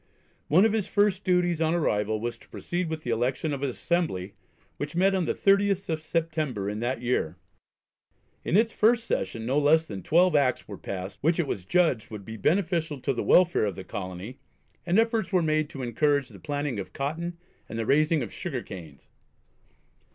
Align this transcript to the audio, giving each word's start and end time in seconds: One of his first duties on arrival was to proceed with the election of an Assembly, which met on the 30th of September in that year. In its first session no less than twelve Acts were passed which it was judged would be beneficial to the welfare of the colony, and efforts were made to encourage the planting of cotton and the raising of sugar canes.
One 0.47 0.65
of 0.65 0.73
his 0.73 0.87
first 0.87 1.23
duties 1.23 1.61
on 1.61 1.75
arrival 1.75 2.19
was 2.19 2.39
to 2.39 2.49
proceed 2.49 2.89
with 2.89 3.03
the 3.03 3.11
election 3.11 3.53
of 3.53 3.61
an 3.61 3.69
Assembly, 3.69 4.33
which 4.77 4.95
met 4.95 5.13
on 5.13 5.25
the 5.25 5.35
30th 5.35 5.89
of 5.89 6.01
September 6.01 6.67
in 6.67 6.79
that 6.79 7.03
year. 7.03 7.37
In 8.43 8.57
its 8.57 8.71
first 8.71 9.03
session 9.05 9.45
no 9.45 9.59
less 9.59 9.85
than 9.85 10.01
twelve 10.01 10.35
Acts 10.35 10.67
were 10.67 10.79
passed 10.79 11.19
which 11.21 11.39
it 11.39 11.45
was 11.45 11.65
judged 11.65 12.09
would 12.09 12.25
be 12.25 12.35
beneficial 12.35 12.99
to 12.99 13.13
the 13.13 13.21
welfare 13.21 13.65
of 13.65 13.75
the 13.75 13.83
colony, 13.83 14.39
and 14.87 14.97
efforts 14.97 15.31
were 15.31 15.43
made 15.43 15.69
to 15.69 15.83
encourage 15.83 16.29
the 16.29 16.39
planting 16.39 16.79
of 16.79 16.93
cotton 16.93 17.37
and 17.69 17.77
the 17.77 17.85
raising 17.85 18.23
of 18.23 18.33
sugar 18.33 18.63
canes. 18.63 19.07